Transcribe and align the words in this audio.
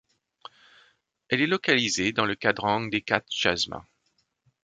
Elle 1.29 1.41
est 1.41 1.45
localisée 1.45 2.11
dans 2.11 2.25
le 2.25 2.33
quadrangle 2.33 2.89
d'Hecate 2.89 3.27
Chasma. 3.29 3.85